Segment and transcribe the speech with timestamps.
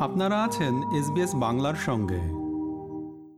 [0.00, 2.20] আপনারা আছেন এসবিএস বাংলার সঙ্গে।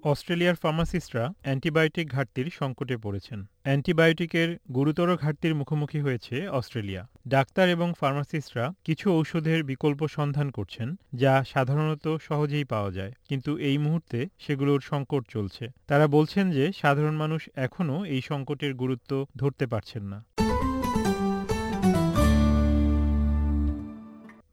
[0.04, 8.72] অস্ট্রেলিয়ার ফার্মাসিস্টরা অ্যান্টিবায়োটিক ঘাটতির সংকটে পড়েছেন। অ্যান্টিবায়োটিকের গুরুতর ঘাটতির মুখোমুখি হয়েছে অস্ট্রেলিয়া। ডাক্তার এবং ফার্মাসিস্টরা
[8.84, 15.22] কিছু ঔষধের বিকল্প সন্ধান করছেন, যা সাধারণত সহজেই পাওয়া যায়, কিন্তু এই মুহূর্তে সেগুলোর সংকট
[15.28, 20.24] চলছে। তারা বলছেন যে সাধারণ মানুষ এখনও এই সংকটের গুরুত্ব ধরতে পারছেন না।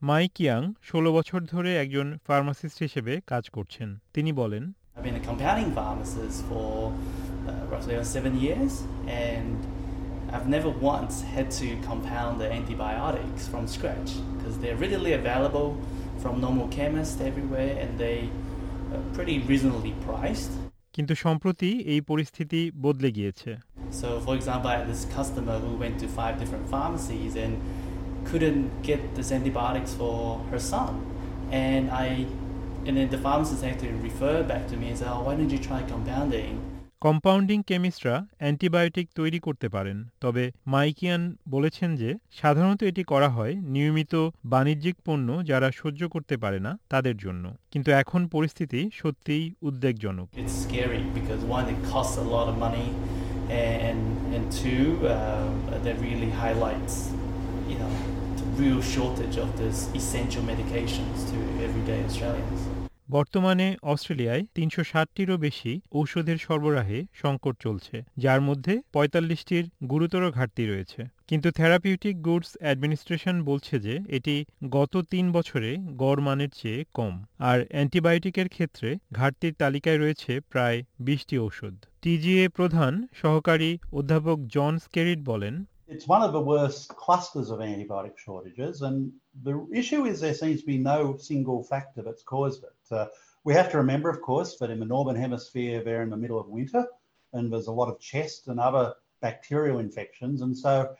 [0.01, 4.63] মাইক ইয়াং ষোলো বছর ধরে একজন ফার্মাসিস্ট হিসেবে কাজ করছেন তিনি বলেন
[4.95, 6.69] I've been a compounding pharmacist for
[7.49, 8.73] uh, roughly seven years,
[9.27, 9.57] and
[10.33, 15.69] I've never once had to compound the antibiotics from scratch because they're readily available
[16.21, 18.19] from normal chemists everywhere, and they
[18.93, 20.53] are pretty reasonably priced.
[20.95, 23.51] কিন্তু সম্প্রতি এই পরিস্থিতি বদলে গিয়েছে
[24.01, 27.53] So, for example, I had this customer who went to five different pharmacies and
[28.29, 30.15] couldn't get this antibiotics for
[30.51, 30.91] her son,
[31.67, 32.07] and I,
[32.85, 35.51] and then the pharmacist had to refer back to me and say, "Oh, why don't
[35.51, 36.53] you try compounding?"
[37.05, 41.21] Compounding কেমিস্টরা antibiotic তৈরি করতে পারেন তবে মাইকিয়ান
[41.53, 42.09] বলেছেন যে
[42.41, 44.13] সাধারণত এটি করা হয় নিয়মিত
[44.53, 50.57] বাণিজ্যিক পণ্য যারা সহ্য করতে পারে না তাদের জন্য কিন্তু এখন পরিস্থিতি সত্যিই উদ্বেগজনক It's
[50.65, 52.87] scary because one, it costs a lot of money,
[53.69, 53.99] and
[54.35, 55.51] and two, um,
[55.85, 56.95] that really highlights,
[57.71, 57.93] you know,
[58.59, 62.61] real shortage of this essential medications to everyday Australians.
[63.09, 71.01] বর্তমানে অস্ট্রেলিয়ায় তিনশো ষাটটিরও বেশি ঔষধের সরবরাহে সংকট চলছে, যার মধ্যে পঁয়তাল্লিশটির গুরুতর ঘাটতি রয়েছে।
[71.27, 77.59] কিন্তু থেরাপিউটিক গুডস অ্যাডমিনিস্ট্রেশন বলছে যে, এটি গত তিন বছরে গড় মানের চেয়ে কম। আর
[77.69, 85.55] অ্যান্টিবায়োটিকের ক্ষেত্রে ঘাটতির তালিকায় রয়েছে প্রায় বিশটি ঔষধ। টিজিএ প্রধান সহকারী অধ্যাপক জন স্কেরিট বলেন
[85.89, 90.59] It's one of the worst clusters of antibiotic shortages, and the issue is there seems
[90.59, 92.93] to be no single factor that's caused it.
[92.93, 93.07] Uh,
[93.45, 96.39] we have to remember, of course, that in the northern hemisphere they're in the middle
[96.39, 96.85] of winter,
[97.31, 100.93] and there's a lot of chest and other bacterial infections, and so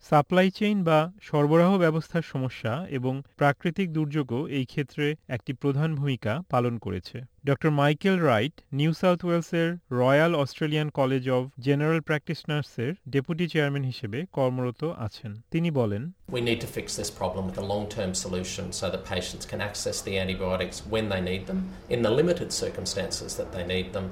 [0.00, 6.78] supply chain বা সরবরাহ ব্যবস্থার সমস্যা এবং প্রাকৃতিক দুর্যোগও এই ক্ষেত্রে একটি প্রধান ভূমিকা পালন
[6.78, 13.84] করেছে ড মাইকেল রাইট নিউ সাউথ ওয়েলসের Royal Australian College of General প্র্যাকটিশনার্সের deputy chairman
[13.84, 16.02] হিসেবে কর্মরত আছেন তিনি বলেন
[16.32, 19.60] We need to fix this problem with a long term solution so that patients can
[19.70, 21.60] access the antibiotics when they need them,
[21.94, 24.06] in the limited circumstances that they need them,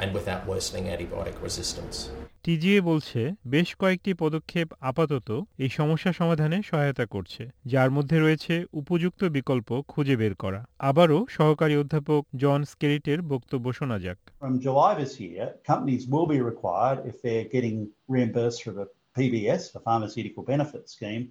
[0.00, 1.96] and without worsening antibiotic resistance.
[2.44, 5.28] TGA বলছে বেশ কয়েকটি পদক্ষেপ আপাতত
[5.58, 10.60] এই সমস্যা সমাধানে সহায়তা করছে যার মধ্যে রয়েছে উপযুক্ত বিকল্প খুঁজে বের করা
[10.90, 16.40] আবারও সহকারী অধ্যাপক জন স্কেরিটের বক্তব্য শোনা যাক From July this year, companies will be
[16.50, 17.76] required, if they're getting
[18.08, 21.24] reimbursed through the PBS, the Pharmaceutical Benefit Scheme,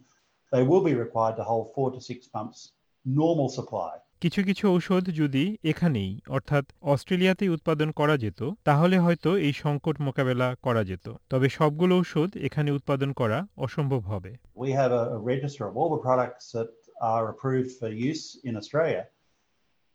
[0.51, 2.59] they will be required to hold four to six months
[3.05, 3.91] normal supply.
[4.23, 10.47] কিছু কিছু ঔষধ যদি এখানেই অর্থাৎ অস্ট্রেলিয়াতেই উৎপাদন করা যেত তাহলে হয়তো এই সংকট মোকাবেলা
[10.65, 14.31] করা যেত তবে সবগুলো ঔষধ এখানে উৎপাদন করা অসম্ভব হবে
[14.63, 16.71] We have a, register of all the products that
[17.13, 19.03] are approved for use in Australia.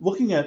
[0.01, 0.47] Looking at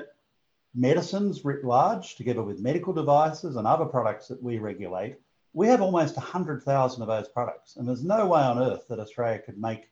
[0.76, 5.14] medicines writ large, together with medical devices and other products that we regulate,
[5.56, 7.70] we have almost 100,000 of those products.
[7.76, 9.84] And there's no way on earth that Australia could make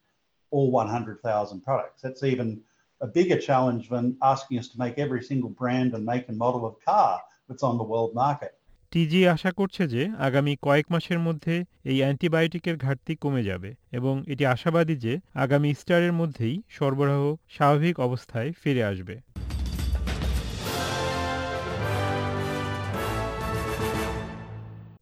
[0.51, 1.99] all 100,000 products.
[2.03, 2.49] That's even
[3.01, 6.65] a bigger challenge than asking us to make every single brand and make and model
[6.65, 8.53] of car that's on the world market.
[8.91, 11.55] টিজি আশা করছে যে আগামী কয়েক মাসের মধ্যে
[11.85, 18.49] এই অ্যান্টিবায়োটিকের ঘাটতি কমে যাবে এবং এটি আশাবাদী যে আগামী ইস্টারের মধ্যেই সরবরাহ স্বাভাবিক অবস্থায়
[18.61, 19.15] ফিরে আসবে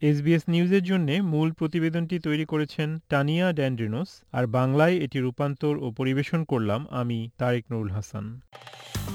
[0.02, 6.44] এসবিএস নিউজের জন্য মূল প্রতিবেদনটি তৈরি করেছেন টানিয়া ড্যান্ড্রিনোস, আর বাংলায় এটি রূপান্তর ও পরিবেশন
[6.44, 8.41] করলাম আমি, তারেক নুরুল হাসান।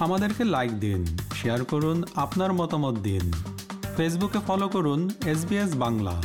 [0.00, 1.04] আমাদেরকে লাইক দিন
[1.34, 3.32] শেয়ার করুন, আপনার মতামত দিন।
[3.97, 6.22] ফেসবুকে ফলো করুন এস বাংলা।